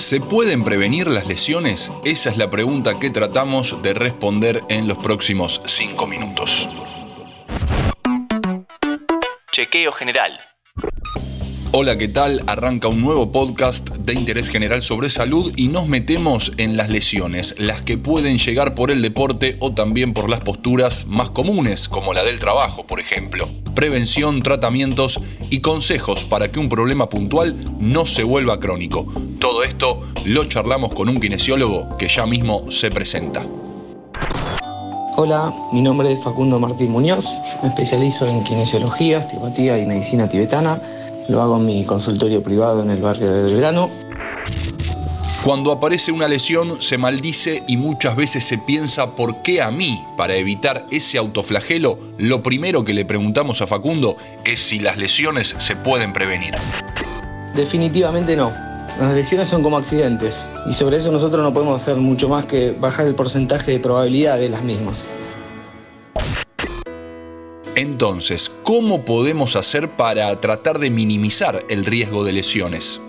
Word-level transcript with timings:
¿Se 0.00 0.18
pueden 0.18 0.64
prevenir 0.64 1.08
las 1.08 1.26
lesiones? 1.26 1.90
Esa 2.06 2.30
es 2.30 2.38
la 2.38 2.48
pregunta 2.48 2.98
que 2.98 3.10
tratamos 3.10 3.82
de 3.82 3.92
responder 3.92 4.62
en 4.70 4.88
los 4.88 4.96
próximos 4.96 5.60
5 5.66 6.06
minutos. 6.06 6.66
Chequeo 9.52 9.92
general. 9.92 10.38
Hola, 11.72 11.98
¿qué 11.98 12.08
tal? 12.08 12.42
Arranca 12.46 12.88
un 12.88 13.02
nuevo 13.02 13.30
podcast 13.30 13.90
de 13.90 14.14
interés 14.14 14.48
general 14.48 14.80
sobre 14.80 15.10
salud 15.10 15.52
y 15.56 15.68
nos 15.68 15.86
metemos 15.86 16.52
en 16.56 16.78
las 16.78 16.88
lesiones, 16.88 17.54
las 17.58 17.82
que 17.82 17.98
pueden 17.98 18.38
llegar 18.38 18.74
por 18.74 18.90
el 18.90 19.02
deporte 19.02 19.58
o 19.60 19.74
también 19.74 20.14
por 20.14 20.30
las 20.30 20.40
posturas 20.40 21.06
más 21.08 21.28
comunes, 21.28 21.90
como 21.90 22.14
la 22.14 22.24
del 22.24 22.38
trabajo, 22.38 22.86
por 22.86 23.00
ejemplo. 23.00 23.59
Prevención, 23.74 24.42
tratamientos 24.42 25.20
y 25.50 25.60
consejos 25.60 26.24
para 26.24 26.50
que 26.50 26.58
un 26.58 26.68
problema 26.68 27.08
puntual 27.08 27.56
no 27.78 28.06
se 28.06 28.24
vuelva 28.24 28.60
crónico. 28.60 29.06
Todo 29.38 29.62
esto 29.62 30.06
lo 30.24 30.44
charlamos 30.44 30.94
con 30.94 31.08
un 31.08 31.20
kinesiólogo 31.20 31.96
que 31.96 32.08
ya 32.08 32.26
mismo 32.26 32.70
se 32.70 32.90
presenta. 32.90 33.44
Hola, 35.16 35.54
mi 35.72 35.82
nombre 35.82 36.12
es 36.12 36.22
Facundo 36.22 36.58
Martín 36.58 36.90
Muñoz, 36.90 37.26
me 37.62 37.68
especializo 37.68 38.26
en 38.26 38.42
kinesiología, 38.44 39.18
osteopatía 39.18 39.78
y 39.78 39.86
medicina 39.86 40.28
tibetana 40.28 40.80
lo 41.30 41.40
hago 41.40 41.56
en 41.58 41.66
mi 41.66 41.84
consultorio 41.84 42.42
privado 42.42 42.82
en 42.82 42.90
el 42.90 43.00
barrio 43.00 43.32
de 43.32 43.42
Belgrano. 43.44 43.88
Cuando 45.42 45.72
aparece 45.72 46.12
una 46.12 46.28
lesión 46.28 46.82
se 46.82 46.98
maldice 46.98 47.62
y 47.66 47.78
muchas 47.78 48.14
veces 48.14 48.44
se 48.44 48.58
piensa 48.58 49.16
por 49.16 49.40
qué 49.40 49.62
a 49.62 49.70
mí, 49.70 50.04
para 50.14 50.34
evitar 50.34 50.84
ese 50.90 51.16
autoflagelo, 51.16 51.98
lo 52.18 52.42
primero 52.42 52.84
que 52.84 52.92
le 52.92 53.06
preguntamos 53.06 53.62
a 53.62 53.66
Facundo 53.66 54.18
es 54.44 54.60
si 54.60 54.80
las 54.80 54.98
lesiones 54.98 55.54
se 55.56 55.76
pueden 55.76 56.12
prevenir. 56.12 56.56
Definitivamente 57.54 58.36
no. 58.36 58.52
Las 59.00 59.14
lesiones 59.14 59.48
son 59.48 59.62
como 59.62 59.78
accidentes 59.78 60.44
y 60.68 60.74
sobre 60.74 60.98
eso 60.98 61.10
nosotros 61.10 61.42
no 61.42 61.54
podemos 61.54 61.80
hacer 61.80 61.96
mucho 61.96 62.28
más 62.28 62.44
que 62.44 62.72
bajar 62.72 63.06
el 63.06 63.14
porcentaje 63.14 63.70
de 63.70 63.80
probabilidad 63.80 64.36
de 64.36 64.50
las 64.50 64.62
mismas. 64.62 65.06
Entonces, 67.76 68.52
¿cómo 68.62 69.06
podemos 69.06 69.56
hacer 69.56 69.88
para 69.88 70.38
tratar 70.38 70.78
de 70.80 70.90
minimizar 70.90 71.64
el 71.70 71.86
riesgo 71.86 72.24
de 72.24 72.34
lesiones? 72.34 73.00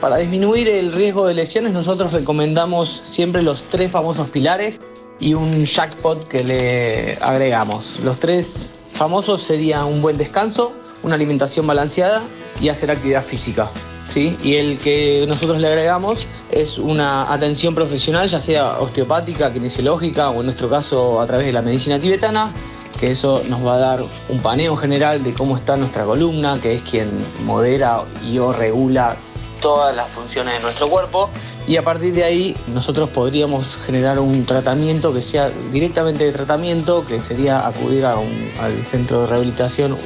Para 0.00 0.16
disminuir 0.16 0.66
el 0.66 0.92
riesgo 0.92 1.26
de 1.26 1.34
lesiones 1.34 1.74
nosotros 1.74 2.12
recomendamos 2.12 3.02
siempre 3.04 3.42
los 3.42 3.62
tres 3.64 3.92
famosos 3.92 4.30
pilares 4.30 4.80
y 5.18 5.34
un 5.34 5.66
jackpot 5.66 6.26
que 6.26 6.42
le 6.42 7.18
agregamos. 7.20 8.00
Los 8.02 8.18
tres 8.18 8.70
famosos 8.92 9.42
serían 9.42 9.84
un 9.84 10.00
buen 10.00 10.16
descanso, 10.16 10.72
una 11.02 11.16
alimentación 11.16 11.66
balanceada 11.66 12.22
y 12.62 12.70
hacer 12.70 12.90
actividad 12.90 13.22
física. 13.22 13.70
¿sí? 14.08 14.38
Y 14.42 14.54
el 14.54 14.78
que 14.78 15.26
nosotros 15.28 15.60
le 15.60 15.66
agregamos 15.66 16.26
es 16.50 16.78
una 16.78 17.30
atención 17.30 17.74
profesional, 17.74 18.26
ya 18.26 18.40
sea 18.40 18.80
osteopática, 18.80 19.52
kinesiológica 19.52 20.30
o 20.30 20.40
en 20.40 20.46
nuestro 20.46 20.70
caso 20.70 21.20
a 21.20 21.26
través 21.26 21.44
de 21.44 21.52
la 21.52 21.60
medicina 21.60 21.98
tibetana, 21.98 22.50
que 22.98 23.10
eso 23.10 23.42
nos 23.50 23.66
va 23.66 23.74
a 23.74 23.78
dar 23.78 24.00
un 24.30 24.40
paneo 24.40 24.76
general 24.76 25.22
de 25.22 25.34
cómo 25.34 25.58
está 25.58 25.76
nuestra 25.76 26.04
columna, 26.04 26.58
que 26.58 26.76
es 26.76 26.82
quien 26.82 27.10
modera 27.44 28.04
y 28.26 28.38
o 28.38 28.50
regula 28.54 29.18
todas 29.60 29.94
las 29.94 30.10
funciones 30.10 30.54
de 30.54 30.60
nuestro 30.60 30.88
cuerpo. 30.88 31.30
Y 31.68 31.76
a 31.76 31.82
partir 31.82 32.14
de 32.14 32.24
ahí 32.24 32.56
nosotros 32.68 33.10
podríamos 33.10 33.76
generar 33.86 34.18
un 34.18 34.44
tratamiento 34.44 35.12
que 35.12 35.22
sea 35.22 35.50
directamente 35.70 36.24
de 36.24 36.32
tratamiento, 36.32 37.06
que 37.06 37.20
sería 37.20 37.66
acudir 37.66 38.04
a 38.04 38.14
al 38.14 38.84
centro 38.84 39.22
de 39.22 39.26
rehabilitación 39.28 39.96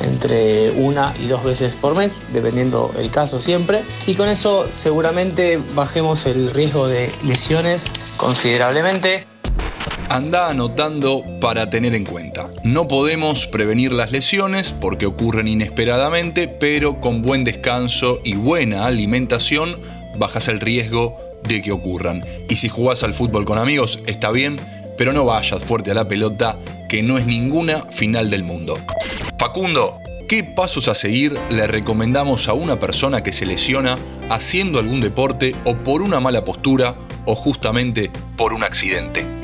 entre 0.00 0.70
una 0.70 1.14
y 1.18 1.26
dos 1.26 1.44
veces 1.44 1.76
por 1.76 1.94
mes, 1.94 2.12
dependiendo 2.32 2.90
el 2.98 3.10
caso 3.10 3.40
siempre. 3.40 3.82
Y 4.06 4.14
con 4.14 4.28
eso 4.28 4.66
seguramente 4.82 5.58
bajemos 5.74 6.26
el 6.26 6.50
riesgo 6.50 6.88
de 6.88 7.14
lesiones 7.24 7.86
considerablemente. 8.16 9.29
Anda 10.10 10.48
anotando 10.48 11.24
para 11.40 11.70
tener 11.70 11.94
en 11.94 12.04
cuenta. 12.04 12.50
No 12.64 12.88
podemos 12.88 13.46
prevenir 13.46 13.92
las 13.92 14.10
lesiones 14.10 14.72
porque 14.72 15.06
ocurren 15.06 15.46
inesperadamente, 15.46 16.48
pero 16.48 16.98
con 16.98 17.22
buen 17.22 17.44
descanso 17.44 18.18
y 18.24 18.34
buena 18.34 18.86
alimentación 18.86 19.78
bajas 20.18 20.48
el 20.48 20.58
riesgo 20.58 21.16
de 21.44 21.62
que 21.62 21.70
ocurran. 21.70 22.24
Y 22.48 22.56
si 22.56 22.68
jugás 22.68 23.04
al 23.04 23.14
fútbol 23.14 23.44
con 23.44 23.56
amigos, 23.56 24.00
está 24.06 24.32
bien, 24.32 24.56
pero 24.98 25.12
no 25.12 25.24
vayas 25.24 25.62
fuerte 25.62 25.92
a 25.92 25.94
la 25.94 26.08
pelota, 26.08 26.58
que 26.88 27.04
no 27.04 27.16
es 27.16 27.24
ninguna 27.24 27.80
final 27.90 28.30
del 28.30 28.42
mundo. 28.42 28.80
Facundo, 29.38 30.00
¿qué 30.26 30.42
pasos 30.42 30.88
a 30.88 30.96
seguir 30.96 31.38
le 31.50 31.68
recomendamos 31.68 32.48
a 32.48 32.52
una 32.52 32.80
persona 32.80 33.22
que 33.22 33.32
se 33.32 33.46
lesiona 33.46 33.96
haciendo 34.28 34.80
algún 34.80 35.00
deporte 35.00 35.54
o 35.64 35.76
por 35.76 36.02
una 36.02 36.18
mala 36.18 36.44
postura 36.44 36.96
o 37.26 37.36
justamente 37.36 38.10
por 38.36 38.52
un 38.52 38.64
accidente? 38.64 39.39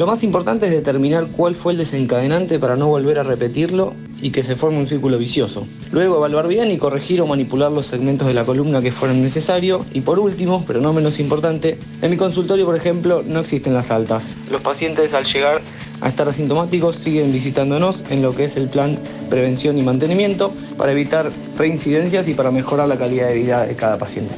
Lo 0.00 0.06
más 0.06 0.24
importante 0.24 0.64
es 0.64 0.72
determinar 0.72 1.26
cuál 1.26 1.54
fue 1.54 1.72
el 1.72 1.78
desencadenante 1.78 2.58
para 2.58 2.74
no 2.74 2.86
volver 2.86 3.18
a 3.18 3.22
repetirlo 3.22 3.92
y 4.22 4.30
que 4.30 4.42
se 4.42 4.56
forme 4.56 4.78
un 4.78 4.86
círculo 4.86 5.18
vicioso. 5.18 5.66
Luego 5.92 6.16
evaluar 6.16 6.48
bien 6.48 6.70
y 6.70 6.78
corregir 6.78 7.20
o 7.20 7.26
manipular 7.26 7.70
los 7.70 7.84
segmentos 7.84 8.26
de 8.26 8.32
la 8.32 8.46
columna 8.46 8.80
que 8.80 8.92
fueran 8.92 9.20
necesarios. 9.20 9.84
Y 9.92 10.00
por 10.00 10.18
último, 10.18 10.64
pero 10.66 10.80
no 10.80 10.94
menos 10.94 11.20
importante, 11.20 11.76
en 12.00 12.10
mi 12.10 12.16
consultorio, 12.16 12.64
por 12.64 12.76
ejemplo, 12.76 13.22
no 13.26 13.40
existen 13.40 13.74
las 13.74 13.90
altas. 13.90 14.34
Los 14.50 14.62
pacientes 14.62 15.12
al 15.12 15.26
llegar 15.26 15.60
a 16.00 16.08
estar 16.08 16.26
asintomáticos 16.26 16.96
siguen 16.96 17.30
visitándonos 17.30 18.02
en 18.08 18.22
lo 18.22 18.34
que 18.34 18.44
es 18.44 18.56
el 18.56 18.70
plan 18.70 18.98
prevención 19.28 19.76
y 19.76 19.82
mantenimiento 19.82 20.50
para 20.78 20.92
evitar 20.92 21.30
reincidencias 21.58 22.26
y 22.26 22.32
para 22.32 22.50
mejorar 22.50 22.88
la 22.88 22.96
calidad 22.96 23.28
de 23.28 23.34
vida 23.34 23.66
de 23.66 23.76
cada 23.76 23.98
paciente. 23.98 24.34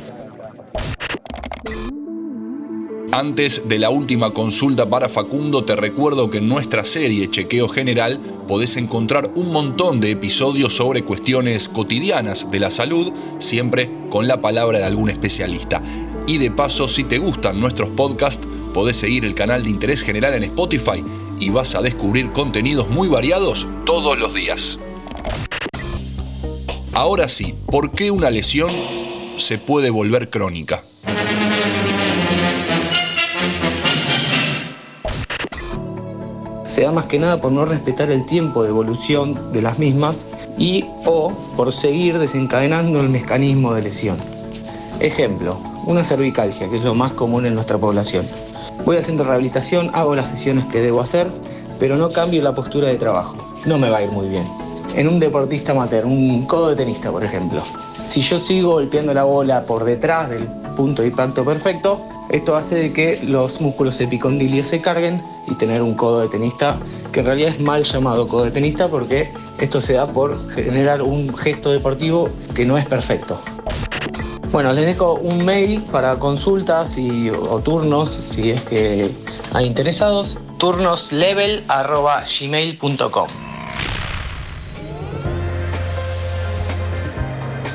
Antes 3.14 3.68
de 3.68 3.78
la 3.78 3.90
última 3.90 4.32
consulta 4.32 4.88
para 4.88 5.10
Facundo, 5.10 5.66
te 5.66 5.76
recuerdo 5.76 6.30
que 6.30 6.38
en 6.38 6.48
nuestra 6.48 6.86
serie 6.86 7.30
Chequeo 7.30 7.68
General 7.68 8.18
podés 8.48 8.78
encontrar 8.78 9.30
un 9.36 9.52
montón 9.52 10.00
de 10.00 10.12
episodios 10.12 10.74
sobre 10.74 11.04
cuestiones 11.04 11.68
cotidianas 11.68 12.50
de 12.50 12.58
la 12.58 12.70
salud, 12.70 13.12
siempre 13.38 13.90
con 14.08 14.26
la 14.26 14.40
palabra 14.40 14.78
de 14.78 14.86
algún 14.86 15.10
especialista. 15.10 15.82
Y 16.26 16.38
de 16.38 16.50
paso, 16.50 16.88
si 16.88 17.04
te 17.04 17.18
gustan 17.18 17.60
nuestros 17.60 17.90
podcasts, 17.90 18.48
podés 18.72 18.96
seguir 18.96 19.26
el 19.26 19.34
canal 19.34 19.62
de 19.62 19.68
Interés 19.68 20.00
General 20.00 20.32
en 20.32 20.44
Spotify 20.44 21.04
y 21.38 21.50
vas 21.50 21.74
a 21.74 21.82
descubrir 21.82 22.32
contenidos 22.32 22.88
muy 22.88 23.08
variados 23.08 23.66
todos 23.84 24.18
los 24.18 24.34
días. 24.34 24.78
Ahora 26.94 27.28
sí, 27.28 27.54
¿por 27.66 27.92
qué 27.92 28.10
una 28.10 28.30
lesión 28.30 28.72
se 29.36 29.58
puede 29.58 29.90
volver 29.90 30.30
crónica? 30.30 30.86
Se 36.72 36.84
da 36.84 36.90
más 36.90 37.04
que 37.04 37.18
nada 37.18 37.38
por 37.38 37.52
no 37.52 37.66
respetar 37.66 38.10
el 38.10 38.24
tiempo 38.24 38.62
de 38.62 38.70
evolución 38.70 39.52
de 39.52 39.60
las 39.60 39.78
mismas 39.78 40.24
y 40.56 40.86
o 41.04 41.30
por 41.54 41.70
seguir 41.70 42.18
desencadenando 42.18 42.98
el 43.00 43.10
mecanismo 43.10 43.74
de 43.74 43.82
lesión. 43.82 44.16
Ejemplo, 44.98 45.58
una 45.84 46.02
cervicalgia, 46.02 46.70
que 46.70 46.76
es 46.76 46.82
lo 46.82 46.94
más 46.94 47.12
común 47.12 47.44
en 47.44 47.54
nuestra 47.54 47.76
población. 47.76 48.26
Voy 48.86 48.96
haciendo 48.96 49.22
rehabilitación, 49.22 49.90
hago 49.92 50.14
las 50.14 50.30
sesiones 50.30 50.64
que 50.64 50.80
debo 50.80 51.02
hacer, 51.02 51.30
pero 51.78 51.98
no 51.98 52.10
cambio 52.10 52.40
la 52.40 52.54
postura 52.54 52.88
de 52.88 52.96
trabajo. 52.96 53.36
No 53.66 53.76
me 53.76 53.90
va 53.90 53.98
a 53.98 54.04
ir 54.04 54.10
muy 54.10 54.28
bien. 54.28 54.48
En 54.96 55.08
un 55.08 55.20
deportista 55.20 55.72
amateur, 55.72 56.06
un 56.06 56.46
codo 56.46 56.70
de 56.70 56.76
tenista, 56.76 57.12
por 57.12 57.22
ejemplo. 57.22 57.62
Si 58.02 58.22
yo 58.22 58.40
sigo 58.40 58.72
golpeando 58.72 59.12
la 59.12 59.24
bola 59.24 59.64
por 59.64 59.84
detrás 59.84 60.30
del 60.30 60.46
punto 60.74 61.02
de 61.02 61.08
impacto 61.08 61.44
perfecto, 61.44 62.00
esto 62.30 62.56
hace 62.56 62.76
de 62.76 62.92
que 62.92 63.20
los 63.22 63.60
músculos 63.60 64.00
epicondilios 64.00 64.68
se 64.68 64.80
carguen 64.80 65.22
y 65.48 65.54
tener 65.54 65.82
un 65.82 65.94
codo 65.94 66.20
de 66.20 66.28
tenista, 66.28 66.78
que 67.12 67.20
en 67.20 67.26
realidad 67.26 67.50
es 67.50 67.60
mal 67.60 67.84
llamado 67.84 68.26
codo 68.28 68.44
de 68.44 68.50
tenista 68.50 68.88
porque 68.88 69.30
esto 69.60 69.80
se 69.80 69.92
da 69.94 70.06
por 70.06 70.52
generar 70.54 71.02
un 71.02 71.36
gesto 71.36 71.70
deportivo 71.70 72.28
que 72.54 72.64
no 72.64 72.78
es 72.78 72.86
perfecto. 72.86 73.40
Bueno, 74.50 74.72
les 74.72 74.84
dejo 74.84 75.14
un 75.14 75.44
mail 75.44 75.82
para 75.90 76.18
consultas 76.18 76.98
y, 76.98 77.30
o 77.30 77.58
turnos 77.60 78.18
si 78.30 78.50
es 78.50 78.60
que 78.62 79.10
hay 79.52 79.66
interesados. 79.66 80.38
turnoslevel.gmail.com 80.58 83.51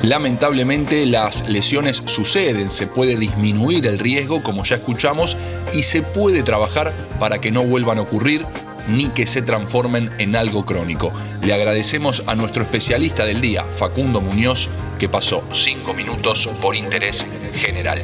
Lamentablemente 0.02 1.04
las 1.06 1.48
lesiones 1.48 2.02
suceden, 2.06 2.70
se 2.70 2.86
puede 2.86 3.16
disminuir 3.16 3.84
el 3.86 3.98
riesgo 3.98 4.42
como 4.42 4.62
ya 4.62 4.76
escuchamos 4.76 5.36
y 5.72 5.82
se 5.82 6.02
puede 6.02 6.44
trabajar 6.44 6.92
para 7.18 7.40
que 7.40 7.50
no 7.50 7.64
vuelvan 7.64 7.98
a 7.98 8.02
ocurrir 8.02 8.46
ni 8.88 9.08
que 9.08 9.26
se 9.26 9.42
transformen 9.42 10.10
en 10.18 10.36
algo 10.36 10.64
crónico. 10.64 11.12
Le 11.42 11.52
agradecemos 11.52 12.22
a 12.26 12.36
nuestro 12.36 12.62
especialista 12.62 13.24
del 13.24 13.40
día, 13.40 13.64
Facundo 13.64 14.20
Muñoz, 14.20 14.68
que 14.98 15.08
pasó 15.08 15.44
cinco 15.52 15.92
minutos 15.92 16.48
por 16.62 16.76
interés 16.76 17.26
general. 17.54 18.00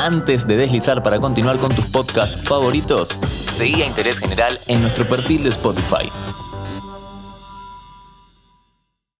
Antes 0.00 0.48
de 0.48 0.56
deslizar 0.56 1.02
para 1.02 1.20
continuar 1.20 1.60
con 1.60 1.72
tus 1.76 1.86
podcasts 1.86 2.40
favoritos, 2.42 3.20
seguí 3.52 3.82
a 3.82 3.86
Interés 3.86 4.18
General 4.18 4.58
en 4.66 4.80
nuestro 4.80 5.08
perfil 5.08 5.44
de 5.44 5.50
Spotify 5.50 6.10